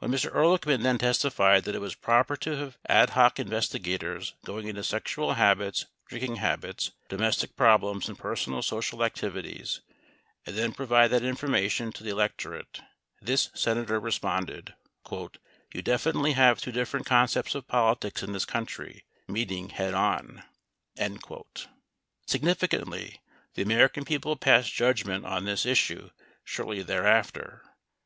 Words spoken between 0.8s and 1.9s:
then testified that it